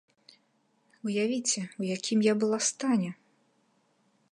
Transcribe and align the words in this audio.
Уявіце, 1.07 1.61
у 1.83 1.85
якім 1.91 2.19
я 2.31 2.35
была 2.45 2.59
стане! 2.71 3.09